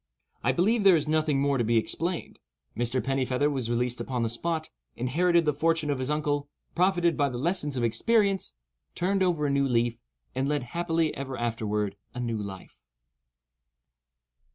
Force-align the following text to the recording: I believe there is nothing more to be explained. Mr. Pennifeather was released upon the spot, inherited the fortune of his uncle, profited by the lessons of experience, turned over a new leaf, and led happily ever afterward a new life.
I 0.43 0.51
believe 0.51 0.83
there 0.83 0.95
is 0.95 1.07
nothing 1.07 1.39
more 1.39 1.59
to 1.59 1.63
be 1.63 1.77
explained. 1.77 2.39
Mr. 2.75 3.03
Pennifeather 3.03 3.51
was 3.51 3.69
released 3.69 4.01
upon 4.01 4.23
the 4.23 4.29
spot, 4.29 4.71
inherited 4.95 5.45
the 5.45 5.53
fortune 5.53 5.91
of 5.91 5.99
his 5.99 6.09
uncle, 6.09 6.49
profited 6.73 7.15
by 7.15 7.29
the 7.29 7.37
lessons 7.37 7.77
of 7.77 7.83
experience, 7.83 8.55
turned 8.95 9.21
over 9.21 9.45
a 9.45 9.51
new 9.51 9.67
leaf, 9.67 9.99
and 10.33 10.49
led 10.49 10.63
happily 10.63 11.13
ever 11.13 11.37
afterward 11.37 11.97
a 12.15 12.19
new 12.19 12.41
life. 12.41 12.81